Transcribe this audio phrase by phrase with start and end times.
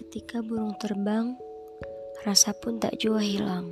[0.00, 1.36] Ketika burung terbang,
[2.24, 3.68] rasa pun tak jua hilang.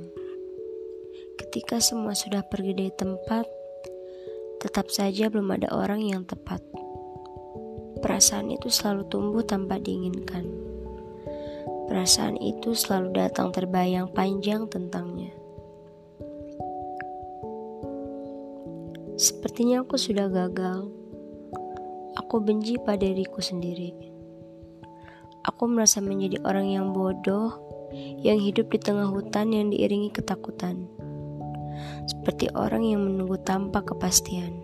[1.41, 3.49] Ketika semua sudah pergi dari tempat,
[4.61, 6.61] tetap saja belum ada orang yang tepat.
[8.05, 10.45] Perasaan itu selalu tumbuh tanpa diinginkan.
[11.89, 15.33] Perasaan itu selalu datang terbayang panjang tentangnya.
[19.17, 21.08] Sepertinya aku sudah gagal.
[22.29, 23.89] Aku benci pada diriku sendiri.
[25.49, 27.57] Aku merasa menjadi orang yang bodoh
[28.21, 30.85] yang hidup di tengah hutan yang diiringi ketakutan.
[32.05, 34.61] Seperti orang yang menunggu tanpa kepastian.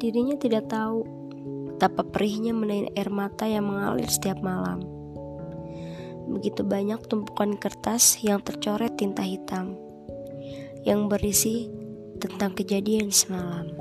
[0.00, 1.04] Dirinya tidak tahu
[1.68, 4.80] betapa perihnya menahan air mata yang mengalir setiap malam.
[6.24, 9.76] Begitu banyak tumpukan kertas yang tercoret tinta hitam
[10.88, 11.68] yang berisi
[12.16, 13.75] tentang kejadian semalam.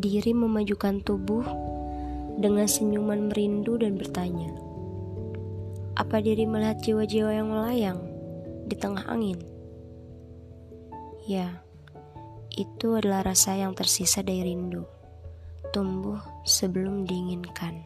[0.00, 1.44] Diri memajukan tubuh
[2.40, 4.48] dengan senyuman merindu dan bertanya,
[6.00, 8.00] "Apa diri melihat jiwa-jiwa yang melayang
[8.64, 9.36] di tengah angin?"
[11.28, 11.60] Ya,
[12.48, 14.88] itu adalah rasa yang tersisa dari rindu,
[15.68, 16.16] tumbuh
[16.48, 17.84] sebelum diinginkan.